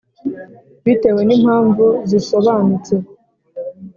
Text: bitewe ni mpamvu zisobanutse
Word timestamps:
bitewe 0.85 1.21
ni 1.27 1.35
mpamvu 1.43 1.85
zisobanutse 2.09 2.93